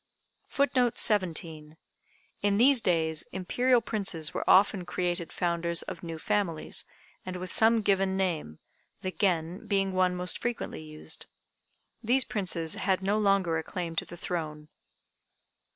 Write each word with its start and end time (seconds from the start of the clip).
][Footnote 0.47 0.97
17: 0.97 1.77
In 2.41 2.57
these 2.57 2.81
days 2.81 3.23
Imperial 3.31 3.81
Princes 3.81 4.33
were 4.33 4.49
often 4.49 4.83
created 4.83 5.31
founders 5.31 5.83
of 5.83 6.01
new 6.01 6.17
families, 6.17 6.85
and 7.23 7.35
with 7.35 7.53
some 7.53 7.81
given 7.83 8.17
name, 8.17 8.57
the 9.03 9.11
Gen 9.11 9.67
being 9.67 9.91
one 9.93 10.15
most 10.15 10.39
frequently 10.39 10.81
used. 10.81 11.27
These 12.01 12.25
Princes 12.25 12.73
had 12.73 13.03
no 13.03 13.19
longer 13.19 13.59
a 13.59 13.63
claim 13.63 13.95
to 13.97 14.05
the 14.05 14.17
throne. 14.17 14.69